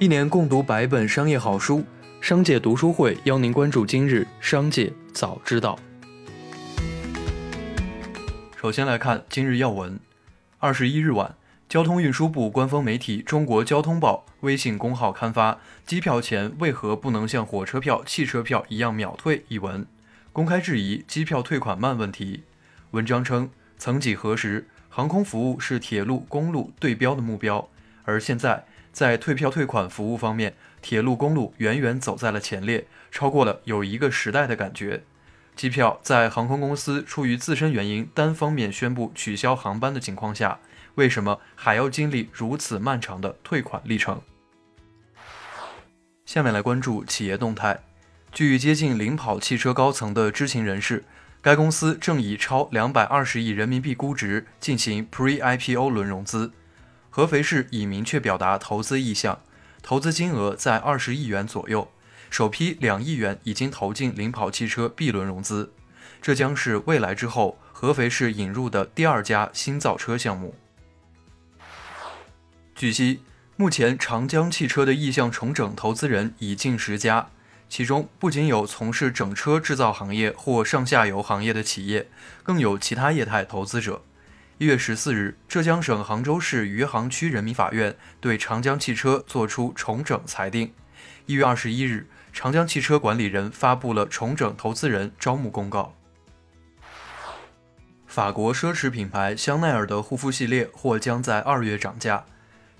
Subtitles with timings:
[0.00, 1.84] 一年共读百本商业好书，
[2.22, 5.78] 商界读书会邀您关注今日商界早知道。
[8.58, 10.00] 首先来看今日要闻。
[10.58, 11.36] 二十一日晚，
[11.68, 19.86] 交通运输部官方媒体《中国交通报》微信公号刊发“机票钱为何不能像火车票、汽车票一样秒退”一文，
[20.32, 22.44] 公开质疑机票退款慢问题。
[22.92, 27.68] 文章称，曾几何时，航空服务是铁路、公路对标的目标，
[28.04, 28.64] 而现在。
[29.00, 35.04] 在退票退款服务方面，铁路、公路远远走在了前列，超过了有一个时代的感觉。
[35.56, 40.58] 机票在航空公司出于自身原因单方面宣布取消航班的情况下，
[40.96, 44.20] 为什么还要经历如此漫长的退款历程？
[46.26, 47.80] 下面来关注企业动态。
[48.34, 51.04] 据接近领跑汽车高层的知情人士，
[51.40, 56.52] 该公司正以超两百二十亿人民币估值进行 Pre-IPO 轮融资。
[57.10, 59.40] 合肥市已明确表达投资意向，
[59.82, 61.90] 投资金额在二十亿元左右，
[62.30, 65.72] 首批两亿元已经投进领跑汽车 B 轮融资，
[66.22, 70.54] 这将是未来之后合肥市引入的第二家新造车项目。
[72.76, 73.22] 据悉，
[73.56, 77.28] 目前长江汽车的意向重整投资人已近十家，
[77.68, 82.08] 其中不仅有从事整车制造行业或上下游行业的企业，
[82.44, 84.02] 更有其他业态投资者。
[84.60, 90.74] 一月十四日，浙江省杭州市余杭区人民法院对长江汽车作出重整裁定。
[91.24, 95.94] 一月二十一日，长江汽车管理人发布了重整投资人招募公告。
[98.06, 102.26] 法国奢侈品牌香奈儿的护肤系列或将在二月涨价，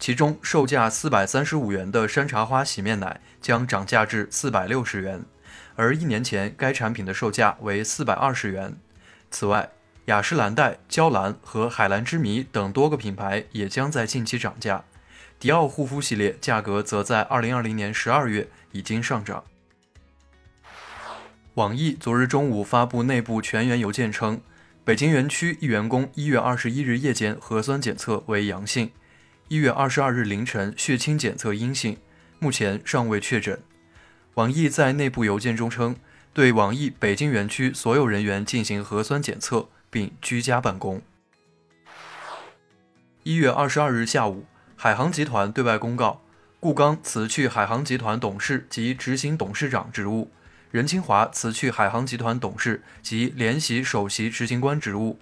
[0.00, 5.24] 其中售价四百三十五元的山茶花洗面奶将涨价至四百六十元，
[5.76, 8.76] 而一年前该产品的售价为四百二十元。
[9.30, 9.70] 此外，
[10.08, 14.82] 雅诗兰黛、娇兰和海蓝之谜等多个品牌也将在近期涨价，
[15.38, 19.44] 迪奥护肤系列价格则在二零二零年十二月已经上涨。
[21.56, 24.40] 网易昨日中午发布内部全员邮件称，
[24.82, 28.90] 北京园区一员工一月二十一日夜间核酸检测为阳性，
[29.48, 31.98] 一月二十二日凌晨血清检测阴性，
[32.38, 33.60] 目前尚未确诊。
[34.36, 35.96] 网易在内部邮件中称，
[36.32, 39.68] 对网易北京园区所有人员进行核酸检测。
[39.90, 41.02] 并居家办公。
[43.24, 46.22] 一月二十二日下午，海航集团对外公告，
[46.60, 50.30] 顾刚辞去海航集团董事及执行董事长职务，
[50.70, 55.18] 任清华辞去海航集团董事及联席首席执行官职务。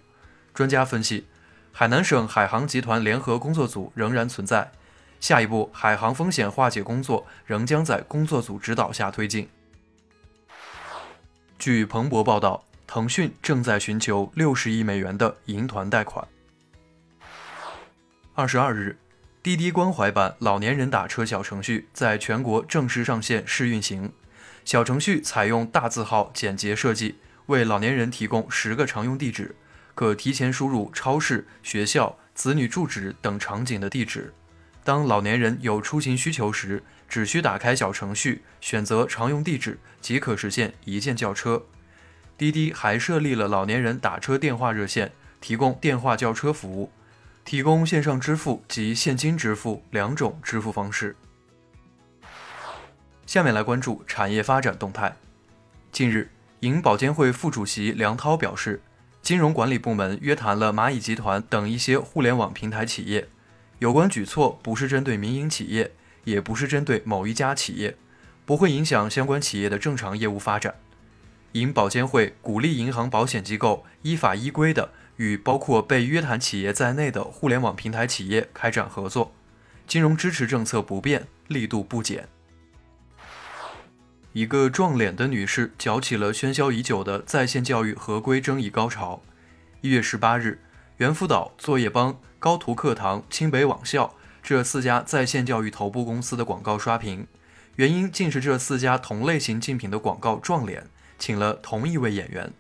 [0.55, 1.27] 专家分析，
[1.73, 4.71] 海南省海航集团联合工作组仍然存在，
[5.19, 9.49] 下一步海航风险化解工作仍将在工作组指导下推进。
[11.59, 12.66] 据彭博报道。
[12.87, 16.27] 腾讯正在寻求六十亿美元的银团贷款。
[18.35, 18.97] 二十二日，
[19.43, 24.13] 滴滴关怀版老年人打车小程序在全国正式上线试运行。
[24.65, 29.57] 小程序采用大字号简洁设计，为老年人提供十个常用地址，
[29.95, 34.33] 可提前输入超市、学校、子女住址等场景的地址。
[34.85, 41.65] 当老年人有出行需求时，只需打开小程序，选择常用地址，即可实现一键叫车。
[42.39, 46.91] 滴滴还设立了老年人打车电话热线，提供电话叫车服务，
[47.45, 51.17] 提供线上支付及现金支付两种支付方式。
[53.25, 55.17] 下面来关注产业发展动态。
[55.91, 56.31] 近日，
[56.61, 58.83] 银保监会副主席梁涛表示，
[59.23, 63.29] 金融管理部门约谈了蚂蚁集团等一些互联网平台企业，
[63.79, 65.93] 有关举措不是针对民营企业，
[66.25, 67.97] 也不是针对某一家企业，
[68.45, 70.75] 不会影响相关企业的正常业务发展。
[71.61, 79.33] 银保监会鼓励银行、保险机构依法依规的与包括被约谈企业在内的互联网平台企业开展合作，
[79.87, 82.29] 金融支持政策不变，力度不减。
[84.35, 89.23] 一个撞脸的女士搅起了喧嚣已久的在线教育合规争议高潮。
[89.81, 90.61] 一月十八日，
[90.99, 97.27] 猿辅导、作业帮、高途课堂、清北网校这四家在线教育头部公司的广告刷屏，
[97.77, 100.91] 原因竟是这四家同类型竞品的广告撞脸。
[101.19, 102.53] 请了同一位演员，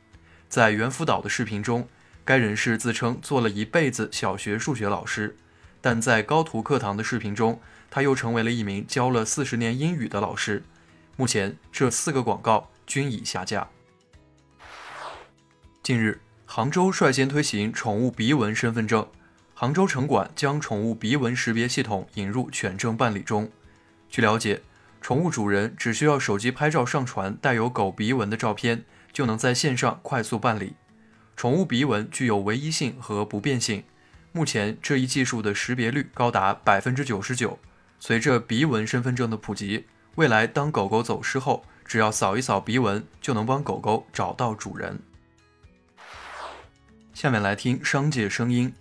[0.49, 1.89] 在猿辅导的视频中，
[2.25, 5.37] 该人士自称做了一辈子小学数学老师，
[5.81, 7.61] 但在高途课堂的视频中，
[7.91, 10.65] 他又成为了一名教了四十年英语的老师。
[11.17, 13.69] 目前，这四个广告均已下架。
[15.83, 19.07] 近日，杭州率先推行宠物鼻纹身份证，
[19.55, 23.51] 杭州城管将宠物鼻纹识别系统引入犬证办理中。
[24.09, 24.63] 据了解。
[25.07, 30.75] 宠物主人只需要手机拍照上传带有狗鼻纹的照片，就能在线上快速办理。
[31.37, 33.85] 宠物鼻纹具有唯一性和不变性，
[34.33, 37.57] 目前这一技术的识别率高达百分之九十九。
[38.01, 39.87] 随着鼻纹身份证的普及，
[40.17, 44.99] 未来当狗狗走失后，只要扫一扫鼻纹，就能帮狗狗找到主人。
[47.15, 48.75] 下面来听商界声音。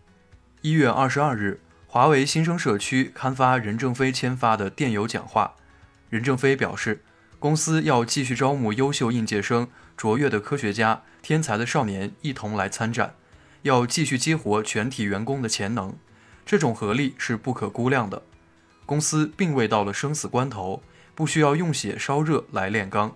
[0.61, 5.53] 一月二十二日，华为新生社区刊发任正非签发的电邮讲话。
[6.09, 7.03] 任正非表示，
[7.39, 9.67] 公司要继续招募优秀应届生、
[9.97, 13.15] 卓越的科学家、天才的少年一同来参战，
[13.63, 15.95] 要继续激活全体员工的潜能，
[16.45, 18.23] 这种合力是不可估量的。
[18.85, 20.83] 公司并未到了生死关头，
[21.15, 23.15] 不需要用血烧热来炼钢，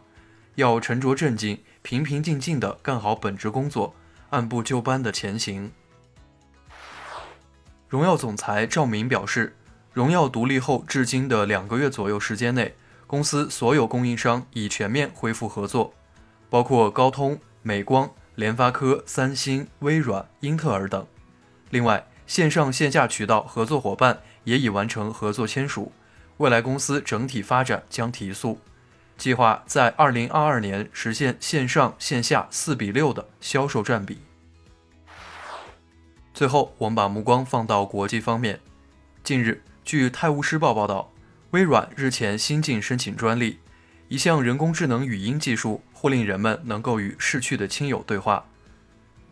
[0.55, 3.95] 要沉着镇静、平平静静地干好本职工作，
[4.31, 5.71] 按部就班地前行。
[7.87, 9.55] 荣耀总裁赵明表示，
[9.91, 12.75] 荣耀独立后至今的两个月左右时间内，
[13.07, 15.93] 公司所有供应商已全面恢复合作，
[16.49, 21.05] 包括高通、美光、联发科、三星、微软、英特尔等。
[21.71, 25.91] 另外，线上线下渠道合作伙伴也已完成合作签署，
[26.37, 28.59] 未来公司整体发展将提速，
[29.17, 34.19] 计划在二零二二年实现线上线下四比六的销售占比。
[36.31, 38.59] 最后，我们把目光放到国际方面。
[39.21, 41.11] 近日，据《泰晤士报》报道，
[41.49, 43.57] 微软日前新近申请专利，
[44.07, 48.45] 一项人工智能语音技术，或令人们能够与逝去的亲友对话。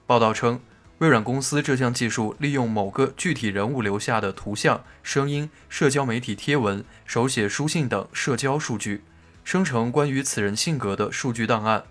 [0.07, 0.59] 报道称，
[0.97, 9.03] 微软公司这项技术利用某个具体人物留下的图像、声音、社交媒体贴文、手写书信等社交数据，
[9.43, 11.83] 生成关于此人性格的数据档案。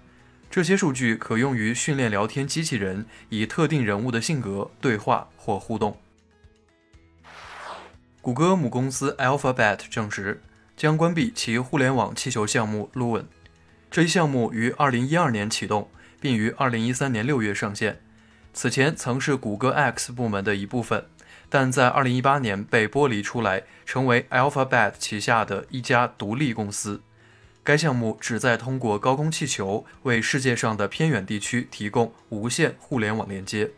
[0.50, 5.96] 这些数据可用于训练聊天机器人，以特定人物的性格对话或互动。
[8.26, 10.42] 谷歌母公司 Alphabet 证实
[10.76, 13.26] 将关闭其互联网气球项目 Loon。
[13.88, 15.88] 这一项目于2012年启动，
[16.20, 18.02] 并于2013年6月上线。
[18.52, 21.06] 此前曾是谷歌 X 部门的一部分，
[21.48, 27.02] 但在2018年被剥离出来，成为 Alphabet 旗下的一家独立公司。
[27.62, 33.70] 该项目旨在通过高空气球为世界上的偏远地区提供无线互联网连接。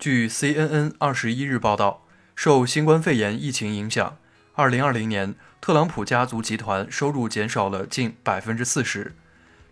[0.00, 2.02] 据 CNN 二十一日报道，
[2.44, 4.16] 受新冠肺炎疫情影响，
[4.54, 9.14] 二零二零年特朗普家族集团收入减少了近百分之四十，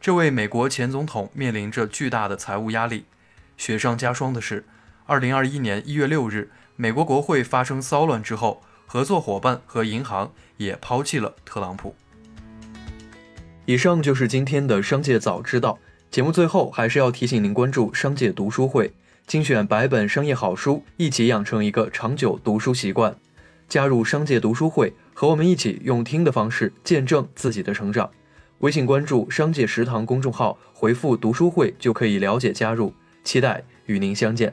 [0.01, 3.07] 这位美国前总统面临着巨大的财务压力。
[3.57, 4.65] 雪上加霜的是，
[5.07, 8.63] 二零二一年一月六日，美国国会发生骚乱之后。
[8.87, 11.97] 合作伙伴和银行也抛弃了特朗普。
[13.67, 16.31] 以上就是今天的商界早知道节目。
[16.31, 18.93] 最后还是要提醒您关注商界读书会，
[19.27, 23.17] 精选百本商业好书，一起养成一个长久读书习惯。
[23.69, 28.11] 加入商界读书会，和我们一起用听的方式见证自己的成长。
[28.59, 32.93] 微信关注“商界食堂”公众号，回复“读书会”就可以了解加入。
[33.23, 34.53] 期待与您相见。